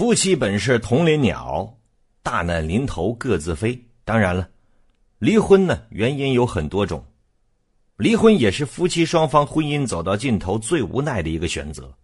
[0.00, 1.76] 夫妻本是同林鸟，
[2.22, 3.78] 大难临头各自飞。
[4.02, 4.48] 当然了，
[5.18, 7.04] 离婚呢，原因有很多种。
[7.98, 11.94] 离婚也是夫妻双方婚姻走到尽头最无奈的一个选择。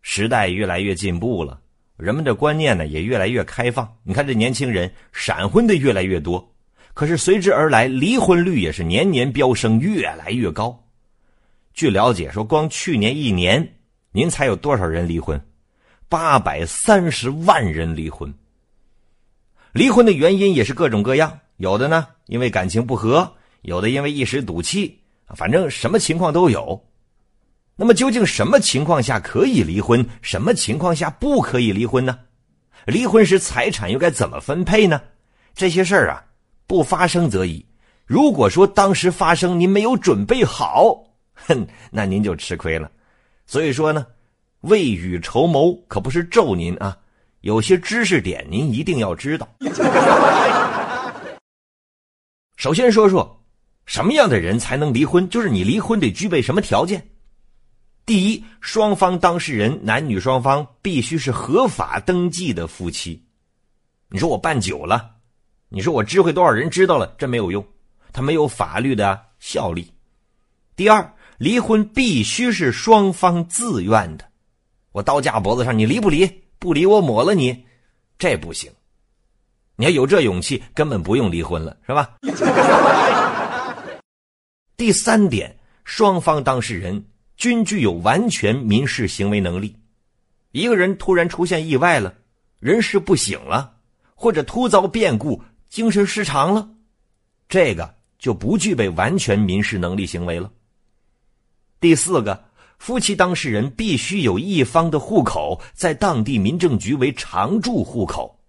[0.00, 1.60] 时代越来越进步了，
[1.96, 3.96] 人们的观念呢也越来越开放。
[4.04, 6.54] 你看这年轻人闪婚的越来越多，
[6.94, 10.86] 可是随之而来离婚率也是年年飙升，越来越高。
[11.74, 13.74] 据了解，说光去年一年，
[14.12, 15.44] 您猜有多少人离婚？
[16.12, 18.30] 八百三十万人离婚。
[19.72, 25.00] 离婚的原因也是各种各样，有的呢因为感情不和，有的因为一时赌气，
[25.34, 26.78] 反正什么情况都有。
[27.76, 32.18] 那么究竟什么情况下可以离婚，什么情况下不可以离婚呢？
[32.84, 35.00] 离婚时财产又该怎么分配呢？
[35.54, 36.22] 这些事儿啊，
[36.66, 37.64] 不发生则已。
[38.04, 40.94] 如果说当时发生您没有准备好，
[41.32, 42.90] 哼，那您就吃亏了。
[43.46, 44.06] 所以说呢。
[44.62, 46.96] 未雨绸缪可不是咒您啊，
[47.40, 49.48] 有些知识点您一定要知道。
[52.56, 53.44] 首先说说，
[53.86, 55.28] 什么样的人才能离婚？
[55.28, 57.04] 就是你离婚得具备什么条件？
[58.06, 63.20] 第一，双方当事人男女双方必须是合法登记的夫妻。
[64.10, 65.10] 你说我办久了，
[65.68, 67.66] 你说我知会多少人知道了，这没有用，
[68.12, 69.92] 它没有法律的效力。
[70.76, 74.31] 第二，离婚必须是双方自愿的。
[74.92, 76.42] 我刀架脖子上，你离不离？
[76.58, 77.64] 不离，我抹了你，
[78.18, 78.70] 这不行。
[79.76, 82.18] 你要有这勇气，根本不用离婚了，是吧？
[84.76, 87.04] 第三点，双方当事人
[87.36, 89.74] 均具有完全民事行为能力。
[90.50, 92.14] 一个人突然出现意外了，
[92.60, 93.78] 人事不省了，
[94.14, 96.68] 或者突遭变故，精神失常了，
[97.48, 100.52] 这个就不具备完全民事能力行为了。
[101.80, 102.44] 第四个。
[102.82, 108.40] 夫妻当事人必须有一方的户口在当地民政局为常住户口，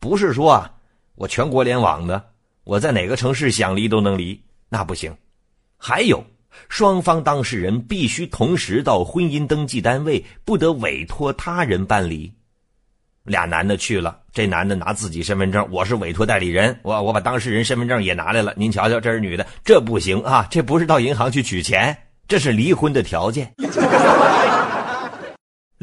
[0.00, 0.72] 不是说啊，
[1.16, 2.30] 我全国联网的，
[2.64, 5.14] 我在哪个城市想离都能离，那不行。
[5.76, 6.24] 还有，
[6.70, 12.32] 双方当事人必须同时到婚姻登记单位，不得委托他人办理。
[13.24, 21.98] 俩男的去了，这男的拿自己身份证，我是委托代理人，我我把当事人身份证也拿来了，您瞧瞧，这是女的，这不行啊，这不是到银行去取钱。
[22.26, 23.52] 这是离婚的条件。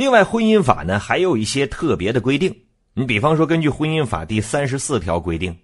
[0.00, 2.50] 另外，婚姻法呢还有一些特别的规定。
[2.94, 5.54] 你比方说，根据婚姻法第三十四条规定，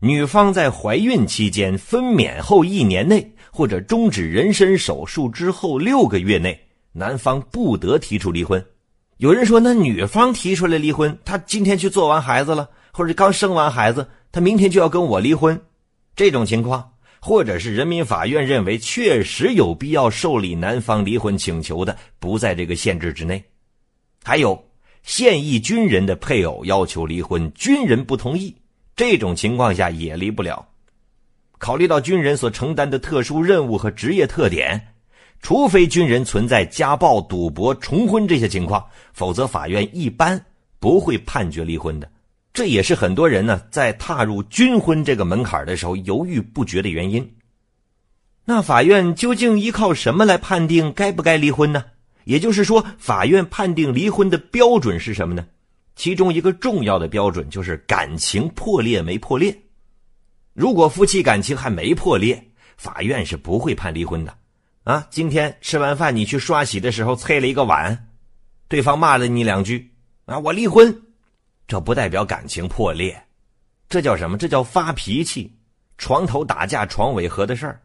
[0.00, 6.58] 女方在怀孕期间、分娩后一年内，或者终止妊娠手术之后六个月内，
[6.92, 8.64] 男方不得提出离婚。
[9.18, 15.60] 有人说，那女方提出来离婚，她今天去做完孩子了，或者刚生完孩子，她明天就要跟我离婚，
[16.16, 16.88] 这种情况。
[17.20, 23.44] 或者是人民法院认为确实有必要受理男方离婚请求的，不在这个限制之内。
[24.22, 24.64] 还有
[25.02, 28.54] 现役军人的配偶要求离婚，军人不同意，
[28.94, 30.66] 这种情况下也离不了。
[31.58, 34.88] 考虑到军人所承担的特殊任务和职业特点，
[35.40, 40.44] 除非军人存在家暴、赌博、重婚这些情况，否则法院一般
[40.78, 42.10] 不会判决离婚的。
[42.52, 47.34] 这也是很多人呢在踏入军婚这个门槛的时候犹豫不决的原因。
[48.44, 51.84] 那法院究竟依靠什么来判定该不该离婚呢？
[52.24, 55.46] 也就是说，法院判定离婚的标准是什么呢？
[55.94, 59.54] 其中一个重要的标准就是感情破裂没破裂。
[60.54, 62.42] 如果夫妻感情还没破裂，
[62.76, 64.34] 法院是不会判离婚的。
[64.84, 68.08] 啊，今天吃完饭你去刷洗的时候碎了一个碗，
[68.68, 69.92] 对方骂了你两句，
[70.24, 71.02] 啊，我离婚。
[71.68, 73.22] 这不代表感情破裂，
[73.88, 74.36] 这叫什么？
[74.36, 75.54] 这叫发脾气，
[75.96, 77.80] 床头打架床尾和的事儿。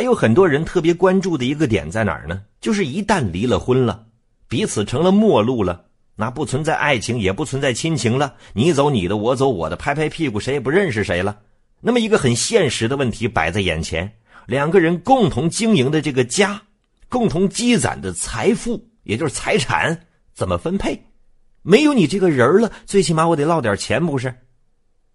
[0.00, 2.40] 还有很多人特别关注的一个点在哪儿呢？
[2.58, 4.06] 就是一旦离了婚了，
[4.48, 5.84] 彼此成了陌路了，
[6.16, 11.38] 那不存在爱情，也不存在亲情了，你走你的，我走我的，拍拍屁股，谁也不认识谁了。
[11.82, 14.10] 那么一个很现实的问题摆在眼前：
[14.46, 16.62] 两个人共同经营的这个家，
[17.10, 20.98] 共同积攒的财富，也就是财产，怎么分配？
[21.60, 24.34] 没有你这个人了，最起码我得捞点钱，不是？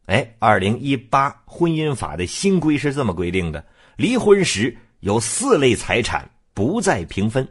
[0.05, 3.65] 哎，二零一八婚姻法的新规是这么规定的：
[3.95, 7.47] 离婚时有四类财产不再平分。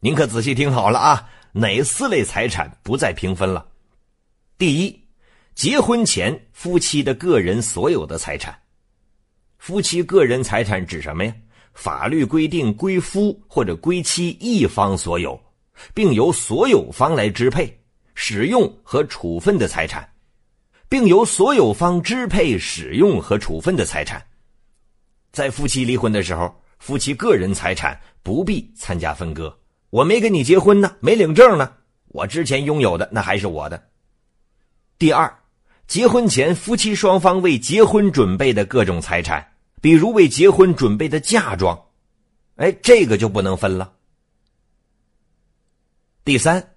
[0.00, 3.66] 您可仔细听好了啊，哪四类财产不再平分了？
[4.56, 5.04] 第一，
[5.54, 8.58] 结婚前夫妻的个人所有的财产。
[9.58, 11.34] 夫妻个人财产指什么呀？
[11.74, 15.38] 法律规定归夫或者归妻一方所有。
[15.94, 17.80] 并由所有方来支配、
[18.16, 20.12] 使用和处分的财产，
[20.88, 24.20] 并由所有方支配、使用和处分的财产，
[25.32, 29.56] 在夫妻离婚的时候，夫妻个人财产不必参加分割，
[29.90, 31.72] 我没跟你结婚呢，没领证呢，
[32.08, 33.88] 我之前拥有的那还是我的。
[34.98, 35.32] 第二，
[35.86, 39.46] 结婚前夫妻双方为结婚准备的各种财产，
[39.80, 41.78] 比如为结婚准备的嫁妆，
[42.56, 43.92] 哎，这个就不能分了。
[46.24, 46.74] 第三，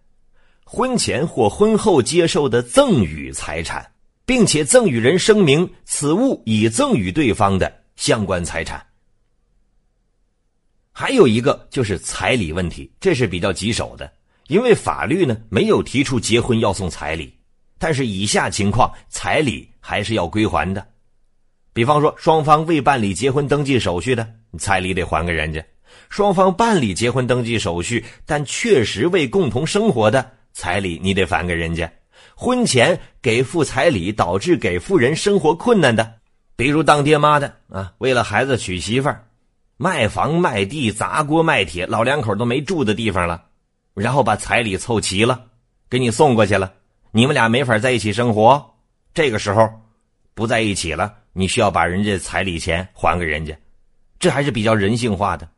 [0.63, 3.91] 婚前或婚后接受的赠与财产，
[4.25, 8.85] 并且赠与人声明此物已赠与对方的相关财产。
[10.91, 14.11] 还有一个就是彩礼问题，这是比较棘手的，
[14.47, 17.33] 因为法律呢没有提出结婚要送彩礼，
[17.77, 20.85] 但是以下情况彩礼还是要归还的。
[21.73, 24.29] 比方说，双方未办理结婚登记手续的，
[24.59, 25.61] 彩礼得还给人家；
[26.09, 31.89] 双方办理结婚登记手续，但确实未共同生活的，彩礼你得返给人家。
[32.35, 36.19] 婚前给付彩礼导致给付人生活困难的，
[36.61, 39.25] 比如当爹妈的啊，为了孩子娶媳妇儿。
[39.77, 43.45] 卖房卖地砸锅卖铁，老两口都没住的地方了，
[43.95, 45.47] 然后把彩礼凑齐了，
[45.89, 46.71] 给你送过去了。
[47.09, 48.75] 你们俩没法在一起生活，
[49.11, 49.67] 这个时候
[50.35, 53.57] 不在一起了，你需要把人家彩礼钱还给人家，
[54.19, 55.49] 这还是比较人性化的。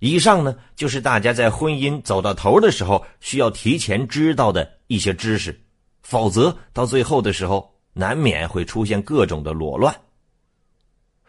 [0.00, 5.58] 以上呢，就是大家在婚姻走到头的时候需要提前知道的一些知识，
[6.02, 9.94] 否则到最后的时候难免会出现各种的裸乱。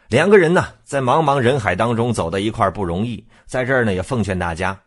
[0.10, 4.80] 两个人呢，在茫茫人海当中走到一块不容易，在这儿呢，也奉劝大家，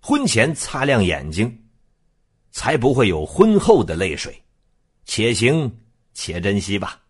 [0.00, 1.62] 婚前擦亮眼睛，
[2.50, 4.42] 才不会有婚后的泪水，
[5.04, 5.70] 且行
[6.14, 7.00] 且珍惜吧。